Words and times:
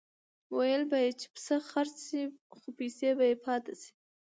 ویل 0.55 0.83
به 0.89 0.97
یې 1.03 1.11
چې 1.19 1.27
پسه 1.33 1.55
خرڅ 1.69 1.95
شي 2.07 2.23
خو 2.55 2.67
پیسې 2.79 3.09
به 3.17 3.25
یې 3.29 3.35
پاتې 3.45 3.73
شي. 3.81 3.91